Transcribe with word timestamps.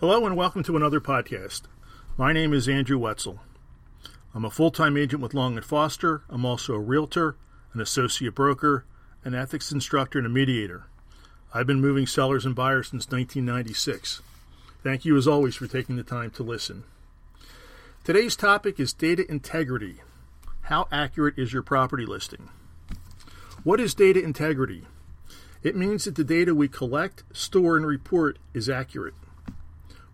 Hello 0.00 0.24
and 0.24 0.36
welcome 0.36 0.62
to 0.62 0.76
another 0.76 1.00
podcast. 1.00 1.62
My 2.16 2.32
name 2.32 2.52
is 2.52 2.68
Andrew 2.68 2.98
Wetzel. 2.98 3.40
I'm 4.32 4.44
a 4.44 4.50
full 4.50 4.70
time 4.70 4.96
agent 4.96 5.20
with 5.20 5.34
Long 5.34 5.56
and 5.56 5.66
Foster. 5.66 6.22
I'm 6.28 6.44
also 6.44 6.74
a 6.74 6.78
realtor, 6.78 7.34
an 7.74 7.80
associate 7.80 8.32
broker, 8.32 8.84
an 9.24 9.34
ethics 9.34 9.72
instructor, 9.72 10.18
and 10.18 10.26
a 10.26 10.30
mediator. 10.30 10.86
I've 11.52 11.66
been 11.66 11.80
moving 11.80 12.06
sellers 12.06 12.46
and 12.46 12.54
buyers 12.54 12.90
since 12.90 13.10
1996. 13.10 14.22
Thank 14.84 15.04
you, 15.04 15.16
as 15.16 15.26
always, 15.26 15.56
for 15.56 15.66
taking 15.66 15.96
the 15.96 16.04
time 16.04 16.30
to 16.30 16.44
listen. 16.44 16.84
Today's 18.04 18.36
topic 18.36 18.78
is 18.78 18.92
data 18.92 19.28
integrity. 19.28 19.96
How 20.60 20.86
accurate 20.92 21.36
is 21.36 21.52
your 21.52 21.64
property 21.64 22.06
listing? 22.06 22.50
What 23.64 23.80
is 23.80 23.94
data 23.94 24.22
integrity? 24.22 24.84
It 25.64 25.74
means 25.74 26.04
that 26.04 26.14
the 26.14 26.22
data 26.22 26.54
we 26.54 26.68
collect, 26.68 27.24
store, 27.32 27.76
and 27.76 27.84
report 27.84 28.38
is 28.54 28.68
accurate. 28.68 29.14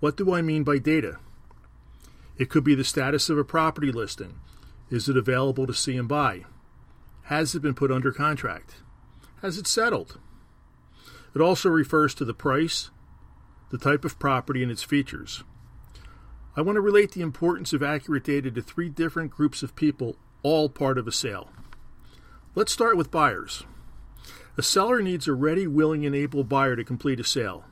What 0.00 0.16
do 0.16 0.32
I 0.32 0.40
mean 0.40 0.64
by 0.64 0.78
data? 0.78 1.18
It 2.38 2.48
could 2.48 2.64
be 2.64 2.74
the 2.74 2.84
status 2.84 3.28
of 3.28 3.36
a 3.36 3.44
property 3.44 3.92
listing. 3.92 4.40
Is 4.88 5.08
it 5.10 5.16
available 5.16 5.66
to 5.66 5.74
see 5.74 5.96
and 5.98 6.08
buy? 6.08 6.46
Has 7.24 7.54
it 7.54 7.60
been 7.60 7.74
put 7.74 7.92
under 7.92 8.10
contract? 8.10 8.76
Has 9.42 9.58
it 9.58 9.66
settled? 9.66 10.18
It 11.34 11.42
also 11.42 11.68
refers 11.68 12.14
to 12.14 12.24
the 12.24 12.34
price, 12.34 12.90
the 13.70 13.78
type 13.78 14.06
of 14.06 14.18
property, 14.18 14.62
and 14.62 14.72
its 14.72 14.82
features. 14.82 15.44
I 16.56 16.62
want 16.62 16.76
to 16.76 16.80
relate 16.80 17.12
the 17.12 17.20
importance 17.20 17.72
of 17.74 17.82
accurate 17.82 18.24
data 18.24 18.50
to 18.50 18.62
three 18.62 18.88
different 18.88 19.30
groups 19.30 19.62
of 19.62 19.76
people, 19.76 20.16
all 20.42 20.68
part 20.70 20.96
of 20.96 21.06
a 21.06 21.12
sale. 21.12 21.50
Let's 22.54 22.72
start 22.72 22.96
with 22.96 23.10
buyers. 23.10 23.64
A 24.56 24.62
seller 24.62 25.00
needs 25.02 25.28
a 25.28 25.34
ready, 25.34 25.66
willing, 25.66 26.04
and 26.04 26.14
able 26.14 26.42
buyer 26.42 26.74
to 26.74 26.84
complete 26.84 27.20
a 27.20 27.24
sale. 27.24 27.64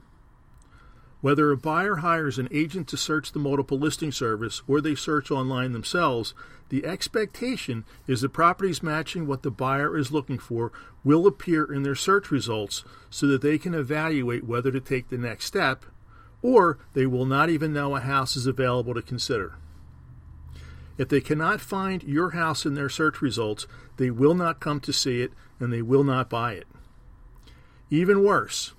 Whether 1.20 1.50
a 1.50 1.56
buyer 1.56 1.96
hires 1.96 2.38
an 2.38 2.48
agent 2.52 2.86
to 2.88 2.96
search 2.96 3.32
the 3.32 3.40
multiple 3.40 3.78
listing 3.78 4.12
service 4.12 4.62
or 4.68 4.80
they 4.80 4.94
search 4.94 5.30
online 5.30 5.72
themselves, 5.72 6.32
the 6.68 6.84
expectation 6.84 7.84
is 8.06 8.20
that 8.20 8.28
properties 8.28 8.82
matching 8.82 9.26
what 9.26 9.42
the 9.42 9.50
buyer 9.50 9.96
is 9.96 10.12
looking 10.12 10.38
for 10.38 10.70
will 11.02 11.26
appear 11.26 11.64
in 11.64 11.82
their 11.82 11.96
search 11.96 12.30
results 12.30 12.84
so 13.10 13.26
that 13.26 13.42
they 13.42 13.58
can 13.58 13.74
evaluate 13.74 14.44
whether 14.44 14.70
to 14.70 14.80
take 14.80 15.08
the 15.08 15.18
next 15.18 15.46
step 15.46 15.84
or 16.40 16.78
they 16.94 17.06
will 17.06 17.26
not 17.26 17.50
even 17.50 17.72
know 17.72 17.96
a 17.96 18.00
house 18.00 18.36
is 18.36 18.46
available 18.46 18.94
to 18.94 19.02
consider. 19.02 19.54
If 20.98 21.08
they 21.08 21.20
cannot 21.20 21.60
find 21.60 22.02
your 22.02 22.30
house 22.30 22.64
in 22.64 22.74
their 22.74 22.88
search 22.88 23.20
results, 23.20 23.66
they 23.96 24.10
will 24.10 24.34
not 24.34 24.60
come 24.60 24.78
to 24.80 24.92
see 24.92 25.22
it 25.22 25.32
and 25.58 25.72
they 25.72 25.82
will 25.82 26.04
not 26.04 26.30
buy 26.30 26.52
it. 26.52 26.66
Even 27.90 28.22
worse, 28.22 28.72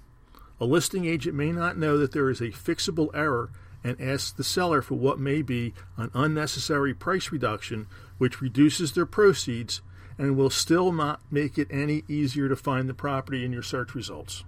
a 0.59 0.65
listing 0.65 1.05
agent 1.05 1.35
may 1.35 1.51
not 1.51 1.77
know 1.77 1.97
that 1.97 2.11
there 2.11 2.29
is 2.29 2.41
a 2.41 2.49
fixable 2.49 3.09
error 3.13 3.49
and 3.83 3.99
asks 4.01 4.31
the 4.31 4.43
seller 4.43 4.81
for 4.81 4.95
what 4.95 5.19
may 5.19 5.41
be 5.41 5.73
an 5.97 6.11
unnecessary 6.13 6.93
price 6.93 7.31
reduction, 7.31 7.87
which 8.17 8.41
reduces 8.41 8.91
their 8.91 9.05
proceeds 9.05 9.81
and 10.17 10.35
will 10.35 10.49
still 10.49 10.91
not 10.91 11.21
make 11.31 11.57
it 11.57 11.67
any 11.71 12.03
easier 12.09 12.49
to 12.49 12.55
find 12.55 12.89
the 12.89 12.93
property 12.93 13.45
in 13.45 13.53
your 13.53 13.63
search 13.63 13.95
results. 13.95 14.43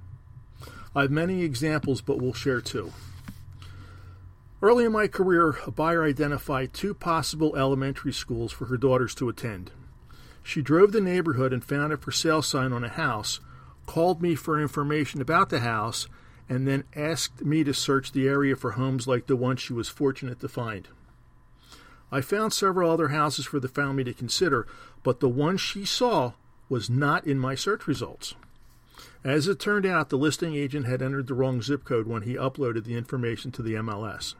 I 0.94 1.04
have 1.04 1.12
many 1.12 1.44
examples, 1.44 2.02
but 2.02 2.17
we'll 2.17 2.34
share 2.34 2.59
two. 2.59 2.92
Early 4.62 4.84
in 4.84 4.92
my 4.92 5.08
career, 5.08 5.56
a 5.66 5.72
buyer 5.72 6.04
identified 6.04 6.73
two 6.73 6.94
possible 6.94 7.56
elementary 7.56 8.12
schools 8.12 8.52
for 8.52 8.66
her 8.66 8.78
daughters 8.78 9.16
to 9.16 9.30
attend. 9.30 9.72
She 10.44 10.62
drove 10.62 10.92
the 10.92 11.02
neighborhood 11.02 11.54
and 11.54 11.64
found 11.64 11.94
a 11.94 11.98
for 11.98 12.12
sale 12.12 12.42
sign 12.42 12.73
on 12.73 12.84
a 12.84 12.89
house 12.89 13.39
called 13.86 14.22
me 14.22 14.36
for 14.36 14.60
information 14.60 15.22
about 15.22 15.50
the 15.50 15.60
house, 15.60 16.08
and 16.50 16.68
then 16.68 16.84
asked 16.96 17.46
me 17.46 17.64
to 17.64 17.74
search 17.74 18.12
the 18.12 18.28
area 18.28 18.56
for 18.56 18.72
homes 18.72 19.08
like 19.08 19.28
the 19.28 19.36
one 19.36 19.56
she 19.56 19.73
was 19.73 19.90
fortunate 19.90 20.40
to 20.40 20.50
find. 20.50 20.88
I 22.12 22.22
found 22.22 22.52
several 22.52 22.92
other 22.92 23.10
houses 23.10 23.46
for 23.46 23.60
the 23.60 23.70
family 23.70 24.04
to 24.04 24.14
consider, 24.14 24.68
but 25.02 25.22
the 25.22 25.30
one 25.30 25.58
she 25.58 25.86
saw 25.86 26.33
was 26.67 26.89
not 26.89 27.26
in 27.26 27.39
my 27.39 27.55
search 27.55 27.88
results. 27.88 28.36
As 29.23 29.48
it 29.48 29.60
turned 29.60 29.86
out, 29.86 30.10
the 30.10 30.17
listing 30.17 30.55
agent 30.55 30.88
had 30.88 31.02
entered 31.02 31.28
the 31.28 31.34
wrong 31.34 31.61
zip 31.61 31.84
code 31.86 32.08
when 32.08 32.23
he 32.23 32.34
uploaded 32.34 32.84
the 32.84 32.95
information 32.95 33.52
to 33.52 33.61
the 33.61 33.76
MLS. 33.76 34.36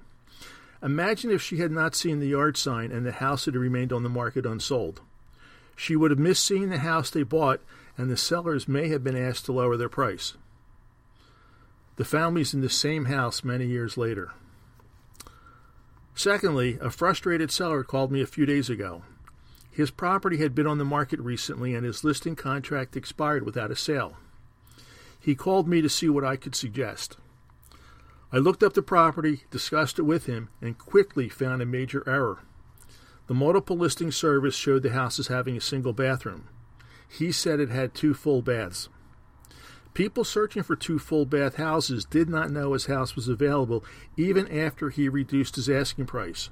Imagine 0.84 1.30
if 1.30 1.42
she 1.42 1.58
had 1.58 1.72
not 1.72 1.96
seen 1.96 2.20
the 2.20 2.28
yard 2.28 2.58
sign 2.58 2.92
and 2.92 3.06
the 3.06 3.12
house 3.12 3.46
had 3.46 3.56
remained 3.56 3.94
on 3.94 4.04
the 4.04 4.10
market 4.10 4.46
unsold. 4.46 5.02
She 5.76 5.96
would 5.96 6.12
have 6.12 6.20
missed 6.20 6.44
seeing 6.44 6.70
the 6.70 6.80
house 6.80 7.10
they 7.10 7.24
bought 7.24 7.62
and 8.02 8.10
the 8.10 8.18
sellers 8.18 8.68
may 8.68 8.88
have 8.88 9.04
been 9.04 9.16
asked 9.16 9.46
to 9.46 9.52
lower 9.52 9.78
their 9.78 9.88
price. 9.88 10.34
The 11.98 12.04
family's 12.04 12.52
in 12.52 12.62
the 12.62 12.70
same 12.70 13.06
house 13.06 13.44
many 13.44 13.68
years 13.68 13.96
later. 13.96 14.32
Secondly, 16.16 16.80
a 16.82 16.90
frustrated 16.90 17.52
seller 17.52 17.84
called 17.84 18.12
me 18.12 18.20
a 18.20 18.26
few 18.26 18.48
days 18.48 18.72
ago. 18.72 19.04
His 19.70 19.92
property 19.92 20.38
had 20.38 20.56
been 20.56 20.66
on 20.66 20.80
the 20.80 20.84
market 20.84 21.20
recently 21.20 21.76
and 21.76 21.86
his 21.86 22.04
listing 22.04 22.36
contract 22.36 22.98
expired 22.98 23.46
without 23.46 23.70
a 23.70 23.76
sale. 23.76 24.18
He 25.20 25.36
called 25.36 25.68
me 25.68 25.80
to 25.82 25.88
see 25.88 26.10
what 26.10 26.26
I 26.26 26.38
could 26.38 26.56
suggest. 26.56 27.18
I 28.34 28.38
looked 28.38 28.64
up 28.64 28.74
the 28.74 28.82
property, 28.82 29.44
discussed 29.52 30.00
it 30.00 30.04
with 30.04 30.26
him, 30.26 30.50
and 30.60 30.76
quickly 30.76 31.30
found 31.30 31.62
a 31.62 31.68
major 31.68 32.04
error. 32.10 32.40
The 33.28 33.36
multiple 33.36 33.78
listing 33.78 34.12
service 34.12 34.56
showed 34.56 34.82
the 34.82 34.90
house 34.90 35.20
as 35.20 35.28
having 35.28 35.56
a 35.56 35.62
single 35.62 35.94
bathroom. 35.94 36.48
He 37.12 37.34
said 37.34 37.60
it 37.60 37.70
had 37.70 37.94
two 37.94 38.14
full 38.14 38.42
baths. 38.42 38.88
People 39.94 40.24
searching 40.24 40.64
for 40.64 40.78
two 40.78 40.98
full 40.98 41.26
bath 41.26 41.58
houses 41.58 42.06
did 42.06 42.30
not 42.30 42.50
know 42.50 42.72
his 42.72 42.86
house 42.86 43.18
was 43.18 43.28
available 43.28 43.84
even 44.16 44.48
after 44.50 44.90
he 44.90 45.10
reduced 45.10 45.58
his 45.58 45.70
asking 45.70 46.06
price. 46.06 46.50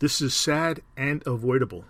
This 0.00 0.20
is 0.20 0.34
sad 0.34 0.82
and 0.94 1.26
avoidable. 1.26 1.86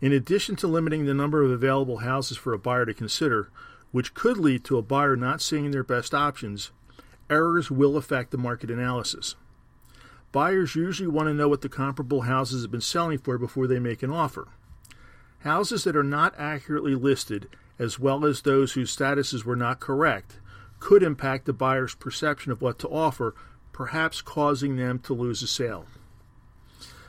In 0.00 0.12
addition 0.12 0.56
to 0.56 0.66
limiting 0.66 1.04
the 1.04 1.12
number 1.12 1.42
of 1.42 1.50
available 1.50 1.98
houses 1.98 2.38
for 2.38 2.54
a 2.54 2.58
buyer 2.58 2.86
to 2.86 2.94
consider, 2.94 3.50
which 3.90 4.14
could 4.14 4.38
lead 4.38 4.64
to 4.64 4.78
a 4.78 4.82
buyer 4.82 5.14
not 5.14 5.42
seeing 5.42 5.70
their 5.70 5.84
best 5.84 6.14
options, 6.14 6.70
errors 7.28 7.70
will 7.70 7.98
affect 7.98 8.30
the 8.30 8.38
market 8.38 8.70
analysis. 8.70 9.34
Buyers 10.32 10.74
usually 10.74 11.08
want 11.08 11.28
to 11.28 11.34
know 11.34 11.48
what 11.48 11.60
the 11.60 11.68
comparable 11.68 12.22
houses 12.22 12.62
have 12.62 12.70
been 12.70 12.80
selling 12.80 13.18
for 13.18 13.36
before 13.36 13.66
they 13.66 13.78
make 13.78 14.02
an 14.02 14.10
offer. 14.10 14.48
Houses 15.40 15.84
that 15.84 15.96
are 15.96 16.02
not 16.02 16.34
accurately 16.36 16.94
listed, 16.94 17.48
as 17.78 17.98
well 17.98 18.24
as 18.24 18.42
those 18.42 18.72
whose 18.72 18.94
statuses 18.94 19.44
were 19.44 19.56
not 19.56 19.80
correct, 19.80 20.38
could 20.80 21.02
impact 21.02 21.46
the 21.46 21.52
buyer's 21.52 21.94
perception 21.94 22.50
of 22.50 22.60
what 22.60 22.78
to 22.80 22.88
offer, 22.88 23.34
perhaps 23.72 24.20
causing 24.20 24.76
them 24.76 24.98
to 24.98 25.14
lose 25.14 25.42
a 25.42 25.46
sale. 25.46 25.86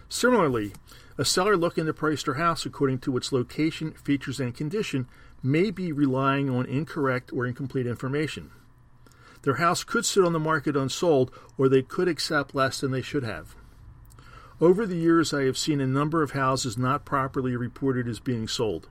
Similarly, 0.07 0.73
a 1.17 1.25
seller 1.25 1.57
looking 1.57 1.85
to 1.85 1.93
price 1.93 2.23
their 2.23 2.35
house 2.35 2.65
according 2.65 2.99
to 2.99 3.17
its 3.17 3.31
location, 3.31 3.91
features, 3.91 4.39
and 4.39 4.55
condition 4.55 5.07
may 5.43 5.71
be 5.71 5.91
relying 5.91 6.49
on 6.49 6.65
incorrect 6.65 7.33
or 7.33 7.45
incomplete 7.45 7.87
information. 7.87 8.51
Their 9.41 9.55
house 9.55 9.83
could 9.83 10.05
sit 10.05 10.23
on 10.23 10.33
the 10.33 10.39
market 10.39 10.75
unsold, 10.75 11.31
or 11.57 11.67
they 11.69 11.81
could 11.81 12.07
accept 12.07 12.55
less 12.55 12.79
than 12.79 12.91
they 12.91 13.01
should 13.01 13.23
have. 13.23 13.55
Over 14.61 14.85
the 14.85 14.97
years, 14.97 15.33
I 15.33 15.43
have 15.43 15.57
seen 15.57 15.79
a 15.79 15.87
number 15.87 16.21
of 16.21 16.31
houses 16.31 16.77
not 16.77 17.05
properly 17.05 17.55
reported 17.55 18.09
as 18.09 18.19
being 18.19 18.47
sold. 18.47 18.89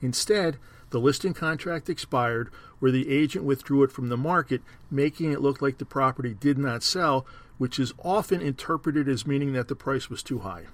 Instead, 0.00 0.56
the 0.88 0.98
listing 0.98 1.34
contract 1.34 1.90
expired, 1.90 2.50
or 2.80 2.90
the 2.90 3.10
agent 3.10 3.44
withdrew 3.44 3.82
it 3.82 3.92
from 3.92 4.08
the 4.08 4.16
market, 4.16 4.62
making 4.90 5.30
it 5.30 5.42
look 5.42 5.60
like 5.60 5.78
the 5.78 5.84
property 5.84 6.34
did 6.34 6.56
not 6.56 6.82
sell, 6.82 7.26
which 7.58 7.78
is 7.78 7.92
often 8.02 8.40
interpreted 8.40 9.06
as 9.06 9.26
meaning 9.26 9.52
that 9.52 9.68
the 9.68 9.76
price 9.76 10.08
was 10.08 10.22
too 10.22 10.40
high. 10.40 10.64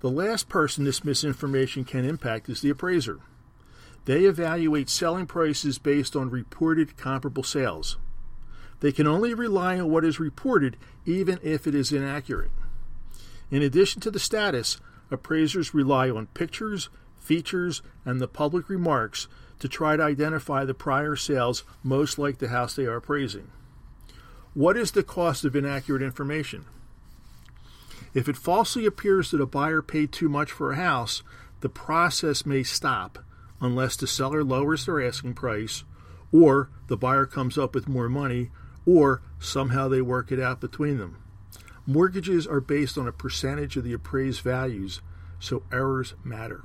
The 0.00 0.10
last 0.10 0.48
person 0.48 0.84
this 0.84 1.04
misinformation 1.04 1.84
can 1.84 2.04
impact 2.04 2.48
is 2.48 2.60
the 2.60 2.70
appraiser. 2.70 3.20
They 4.06 4.24
evaluate 4.24 4.88
selling 4.88 5.26
prices 5.26 5.78
based 5.78 6.16
on 6.16 6.30
reported 6.30 6.96
comparable 6.96 7.42
sales. 7.42 7.96
They 8.80 8.92
can 8.92 9.06
only 9.06 9.34
rely 9.34 9.78
on 9.78 9.90
what 9.90 10.04
is 10.04 10.20
reported, 10.20 10.76
even 11.04 11.38
if 11.42 11.66
it 11.66 11.74
is 11.74 11.92
inaccurate. 11.92 12.50
In 13.50 13.62
addition 13.62 14.00
to 14.02 14.10
the 14.10 14.18
status, 14.18 14.78
appraisers 15.10 15.74
rely 15.74 16.10
on 16.10 16.26
pictures, 16.28 16.90
features, 17.16 17.82
and 18.04 18.20
the 18.20 18.28
public 18.28 18.68
remarks 18.68 19.28
to 19.58 19.68
try 19.68 19.96
to 19.96 20.02
identify 20.02 20.64
the 20.64 20.74
prior 20.74 21.16
sales 21.16 21.64
most 21.82 22.18
like 22.18 22.38
the 22.38 22.48
house 22.48 22.74
they 22.74 22.84
are 22.84 22.96
appraising. 22.96 23.50
What 24.54 24.76
is 24.76 24.92
the 24.92 25.02
cost 25.02 25.44
of 25.44 25.56
inaccurate 25.56 26.02
information? 26.02 26.66
If 28.14 28.28
it 28.28 28.36
falsely 28.36 28.86
appears 28.86 29.30
that 29.30 29.40
a 29.40 29.46
buyer 29.46 29.82
paid 29.82 30.12
too 30.12 30.28
much 30.28 30.50
for 30.50 30.72
a 30.72 30.76
house, 30.76 31.22
the 31.60 31.68
process 31.68 32.46
may 32.46 32.62
stop 32.62 33.18
unless 33.60 33.96
the 33.96 34.06
seller 34.06 34.44
lowers 34.44 34.86
their 34.86 35.04
asking 35.04 35.34
price, 35.34 35.84
or 36.32 36.70
the 36.86 36.96
buyer 36.96 37.26
comes 37.26 37.58
up 37.58 37.74
with 37.74 37.88
more 37.88 38.08
money, 38.08 38.50
or 38.86 39.20
somehow 39.38 39.88
they 39.88 40.00
work 40.00 40.30
it 40.30 40.40
out 40.40 40.60
between 40.60 40.98
them. 40.98 41.16
Mortgages 41.88 42.46
are 42.46 42.60
based 42.60 42.98
on 42.98 43.08
a 43.08 43.12
percentage 43.12 43.78
of 43.78 43.82
the 43.82 43.94
appraised 43.94 44.42
values, 44.42 45.00
so 45.40 45.62
errors 45.72 46.12
matter. 46.22 46.62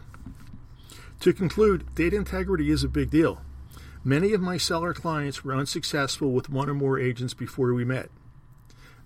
To 1.22 1.32
conclude, 1.32 1.96
data 1.96 2.18
integrity 2.18 2.70
is 2.70 2.84
a 2.84 2.90
big 2.90 3.10
deal. 3.10 3.40
Many 4.04 4.34
of 4.34 4.42
my 4.42 4.58
seller 4.58 4.94
clients 4.94 5.42
were 5.42 5.56
unsuccessful 5.56 6.34
with 6.34 6.50
one 6.50 6.70
or 6.70 6.74
more 6.74 7.00
agents 7.00 7.34
before 7.34 7.74
we 7.74 7.86
met. 7.86 8.10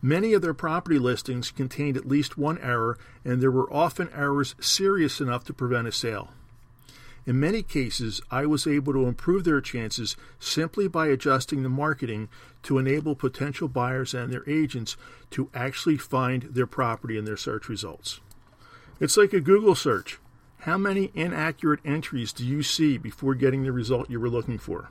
Many 0.01 0.33
of 0.33 0.41
their 0.41 0.55
property 0.55 0.97
listings 0.97 1.51
contained 1.51 1.95
at 1.95 2.07
least 2.07 2.35
one 2.35 2.57
error, 2.57 2.97
and 3.23 3.39
there 3.39 3.51
were 3.51 3.71
often 3.71 4.09
errors 4.11 4.55
serious 4.59 5.21
enough 5.21 5.43
to 5.43 5.53
prevent 5.53 5.87
a 5.87 5.91
sale. 5.91 6.33
In 7.27 7.41
many 7.41 7.61
cases, 7.61 8.21
I 8.31 8.45
was 8.45 8.65
able 8.65 8.93
to 8.93 9.05
improve 9.05 9.43
their 9.43 9.59
chances 9.59 10.15
simply 10.39 10.87
by 10.87 11.07
adjusting 11.07 11.61
the 11.61 11.69
marketing 11.69 12.29
to 12.63 12.77
enable 12.77 13.15
potential 13.15 13.67
buyers 13.67 14.13
and 14.13 14.31
their 14.31 14.49
agents 14.49 14.95
to 15.31 15.49
actually 15.53 15.97
find 15.97 16.43
their 16.43 16.65
property 16.65 17.17
in 17.17 17.25
their 17.25 17.35
search 17.35 17.67
results. 17.67 18.21
It's 19.01 19.17
like 19.17 19.33
a 19.33 19.41
Google 19.41 19.75
search. 19.75 20.19
How 20.59 20.77
many 20.77 21.11
inaccurate 21.13 21.81
entries 21.83 22.31
do 22.31 22.45
you 22.45 22.63
see 22.63 22.97
before 22.97 23.35
getting 23.35 23.63
the 23.63 23.73
result 23.73 24.09
you 24.09 24.21
were 24.21 24.29
looking 24.29 24.57
for? 24.57 24.89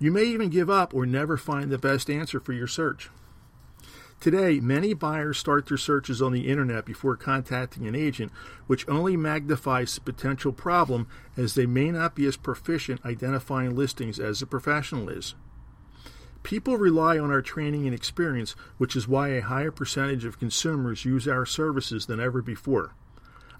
You 0.00 0.10
may 0.10 0.24
even 0.24 0.50
give 0.50 0.68
up 0.68 0.92
or 0.92 1.06
never 1.06 1.36
find 1.36 1.70
the 1.70 1.78
best 1.78 2.10
answer 2.10 2.40
for 2.40 2.52
your 2.52 2.66
search. 2.66 3.10
Today, 4.24 4.58
many 4.58 4.94
buyers 4.94 5.36
start 5.36 5.66
their 5.66 5.76
searches 5.76 6.22
on 6.22 6.32
the 6.32 6.48
internet 6.48 6.86
before 6.86 7.14
contacting 7.14 7.86
an 7.86 7.94
agent, 7.94 8.32
which 8.66 8.88
only 8.88 9.18
magnifies 9.18 9.94
the 9.94 10.00
potential 10.00 10.50
problem 10.50 11.06
as 11.36 11.54
they 11.54 11.66
may 11.66 11.90
not 11.90 12.14
be 12.14 12.24
as 12.24 12.38
proficient 12.38 13.04
identifying 13.04 13.76
listings 13.76 14.18
as 14.18 14.40
a 14.40 14.46
professional 14.46 15.10
is. 15.10 15.34
People 16.42 16.78
rely 16.78 17.18
on 17.18 17.30
our 17.30 17.42
training 17.42 17.84
and 17.84 17.94
experience, 17.94 18.52
which 18.78 18.96
is 18.96 19.06
why 19.06 19.28
a 19.28 19.42
higher 19.42 19.70
percentage 19.70 20.24
of 20.24 20.38
consumers 20.38 21.04
use 21.04 21.28
our 21.28 21.44
services 21.44 22.06
than 22.06 22.18
ever 22.18 22.40
before. 22.40 22.94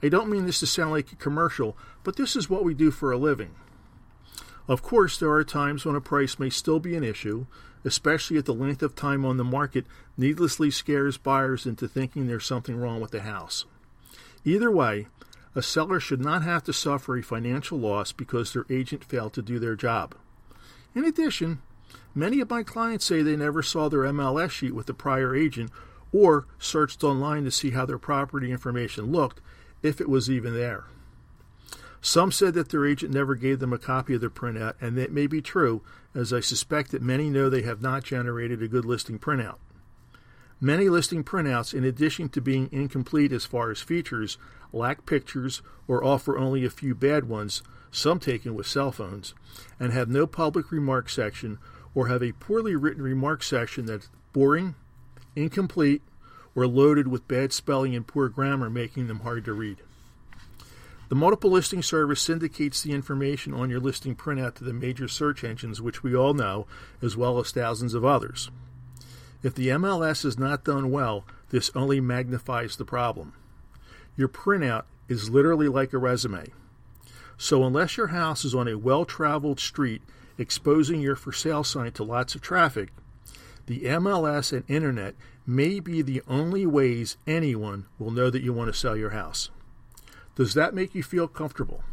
I 0.02 0.08
don't 0.08 0.30
mean 0.30 0.46
this 0.46 0.60
to 0.60 0.66
sound 0.66 0.92
like 0.92 1.12
a 1.12 1.16
commercial, 1.16 1.76
but 2.04 2.16
this 2.16 2.34
is 2.34 2.48
what 2.48 2.64
we 2.64 2.72
do 2.72 2.90
for 2.90 3.12
a 3.12 3.18
living. 3.18 3.54
Of 4.66 4.82
course, 4.82 5.18
there 5.18 5.30
are 5.30 5.44
times 5.44 5.84
when 5.84 5.94
a 5.94 6.00
price 6.00 6.38
may 6.38 6.48
still 6.48 6.80
be 6.80 6.96
an 6.96 7.04
issue, 7.04 7.46
especially 7.84 8.38
if 8.38 8.46
the 8.46 8.54
length 8.54 8.82
of 8.82 8.94
time 8.94 9.24
on 9.24 9.36
the 9.36 9.44
market 9.44 9.84
needlessly 10.16 10.70
scares 10.70 11.18
buyers 11.18 11.66
into 11.66 11.86
thinking 11.86 12.26
there's 12.26 12.46
something 12.46 12.76
wrong 12.76 13.00
with 13.00 13.10
the 13.10 13.22
house. 13.22 13.66
Either 14.44 14.70
way, 14.70 15.06
a 15.54 15.62
seller 15.62 16.00
should 16.00 16.20
not 16.20 16.42
have 16.42 16.64
to 16.64 16.72
suffer 16.72 17.16
a 17.16 17.22
financial 17.22 17.78
loss 17.78 18.10
because 18.10 18.52
their 18.52 18.64
agent 18.70 19.04
failed 19.04 19.34
to 19.34 19.42
do 19.42 19.58
their 19.58 19.76
job. 19.76 20.14
In 20.94 21.04
addition, 21.04 21.60
many 22.14 22.40
of 22.40 22.50
my 22.50 22.62
clients 22.62 23.04
say 23.04 23.22
they 23.22 23.36
never 23.36 23.62
saw 23.62 23.88
their 23.88 24.00
MLS 24.00 24.50
sheet 24.50 24.74
with 24.74 24.86
the 24.86 24.94
prior 24.94 25.34
agent 25.34 25.70
or 26.12 26.46
searched 26.58 27.04
online 27.04 27.44
to 27.44 27.50
see 27.50 27.70
how 27.70 27.84
their 27.84 27.98
property 27.98 28.50
information 28.50 29.12
looked, 29.12 29.40
if 29.82 30.00
it 30.00 30.08
was 30.08 30.30
even 30.30 30.54
there. 30.54 30.84
Some 32.04 32.32
said 32.32 32.52
that 32.52 32.68
their 32.68 32.84
agent 32.84 33.14
never 33.14 33.34
gave 33.34 33.60
them 33.60 33.72
a 33.72 33.78
copy 33.78 34.12
of 34.12 34.20
their 34.20 34.28
printout, 34.28 34.74
and 34.78 34.94
that 34.98 35.10
may 35.10 35.26
be 35.26 35.40
true, 35.40 35.80
as 36.14 36.34
I 36.34 36.40
suspect 36.40 36.90
that 36.90 37.00
many 37.00 37.30
know 37.30 37.48
they 37.48 37.62
have 37.62 37.80
not 37.80 38.04
generated 38.04 38.62
a 38.62 38.68
good 38.68 38.84
listing 38.84 39.18
printout. 39.18 39.56
Many 40.60 40.90
listing 40.90 41.24
printouts, 41.24 41.72
in 41.72 41.82
addition 41.82 42.28
to 42.28 42.42
being 42.42 42.68
incomplete 42.70 43.32
as 43.32 43.46
far 43.46 43.70
as 43.70 43.80
features, 43.80 44.36
lack 44.70 45.06
pictures 45.06 45.62
or 45.88 46.04
offer 46.04 46.36
only 46.36 46.62
a 46.66 46.70
few 46.70 46.94
bad 46.94 47.26
ones, 47.26 47.62
some 47.90 48.20
taken 48.20 48.54
with 48.54 48.66
cell 48.66 48.92
phones, 48.92 49.32
and 49.80 49.90
have 49.90 50.10
no 50.10 50.26
public 50.26 50.70
remark 50.70 51.08
section 51.08 51.58
or 51.94 52.08
have 52.08 52.22
a 52.22 52.32
poorly 52.32 52.76
written 52.76 53.02
remark 53.02 53.42
section 53.42 53.86
that's 53.86 54.10
boring, 54.34 54.74
incomplete, 55.34 56.02
or 56.54 56.66
loaded 56.66 57.08
with 57.08 57.26
bad 57.26 57.50
spelling 57.50 57.96
and 57.96 58.06
poor 58.06 58.28
grammar, 58.28 58.68
making 58.68 59.06
them 59.06 59.20
hard 59.20 59.46
to 59.46 59.54
read. 59.54 59.78
The 61.14 61.20
multiple 61.20 61.52
listing 61.52 61.80
service 61.80 62.20
syndicates 62.20 62.82
the 62.82 62.90
information 62.90 63.54
on 63.54 63.70
your 63.70 63.78
listing 63.78 64.16
printout 64.16 64.54
to 64.54 64.64
the 64.64 64.72
major 64.72 65.06
search 65.06 65.44
engines, 65.44 65.80
which 65.80 66.02
we 66.02 66.12
all 66.12 66.34
know, 66.34 66.66
as 67.00 67.16
well 67.16 67.38
as 67.38 67.52
thousands 67.52 67.94
of 67.94 68.04
others. 68.04 68.50
If 69.40 69.54
the 69.54 69.68
MLS 69.68 70.24
is 70.24 70.40
not 70.40 70.64
done 70.64 70.90
well, 70.90 71.24
this 71.50 71.70
only 71.76 72.00
magnifies 72.00 72.74
the 72.74 72.84
problem. 72.84 73.32
Your 74.16 74.26
printout 74.26 74.86
is 75.06 75.30
literally 75.30 75.68
like 75.68 75.92
a 75.92 75.98
resume. 75.98 76.46
So, 77.38 77.62
unless 77.62 77.96
your 77.96 78.08
house 78.08 78.44
is 78.44 78.52
on 78.52 78.66
a 78.66 78.76
well 78.76 79.04
traveled 79.04 79.60
street 79.60 80.02
exposing 80.36 81.00
your 81.00 81.14
for 81.14 81.30
sale 81.30 81.62
sign 81.62 81.92
to 81.92 82.02
lots 82.02 82.34
of 82.34 82.40
traffic, 82.40 82.88
the 83.66 83.82
MLS 83.82 84.52
and 84.52 84.64
internet 84.66 85.14
may 85.46 85.78
be 85.78 86.02
the 86.02 86.22
only 86.26 86.66
ways 86.66 87.18
anyone 87.24 87.86
will 88.00 88.10
know 88.10 88.30
that 88.30 88.42
you 88.42 88.52
want 88.52 88.66
to 88.72 88.76
sell 88.76 88.96
your 88.96 89.10
house. 89.10 89.50
Does 90.36 90.54
that 90.54 90.74
make 90.74 90.94
you 90.94 91.02
feel 91.02 91.28
comfortable? 91.28 91.84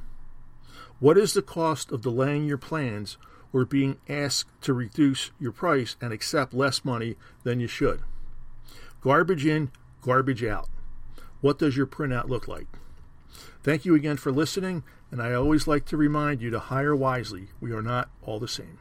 What 1.00 1.18
is 1.18 1.34
the 1.34 1.42
cost 1.42 1.92
of 1.92 2.02
delaying 2.02 2.46
your 2.46 2.58
plans 2.58 3.18
or 3.54 3.66
being 3.66 3.98
asked 4.08 4.50
to 4.62 4.74
reduce 4.74 5.32
your 5.40 5.52
price 5.52 5.96
and 6.02 6.14
accept 6.14 6.54
less 6.54 6.86
money 6.86 7.16
than 7.44 7.60
you 7.60 7.68
should? 7.68 8.02
Garbage 9.02 9.46
in, 9.46 9.72
garbage 10.02 10.44
out. 10.44 10.70
What 11.42 11.58
does 11.60 11.76
your 11.76 11.88
printout 11.88 12.30
look 12.30 12.48
like? 12.48 12.68
Thank 13.64 13.86
you 13.86 13.96
again 13.96 14.18
for 14.18 14.32
listening, 14.32 14.84
and 15.12 15.22
I 15.22 15.34
always 15.34 15.68
like 15.68 15.86
to 15.86 15.98
remind 15.98 16.42
you 16.42 16.50
to 16.52 16.60
hire 16.60 16.96
wisely. 16.96 17.50
We 17.60 17.72
are 17.74 17.82
not 17.82 18.10
all 18.22 18.40
the 18.40 18.48
same. 18.48 18.80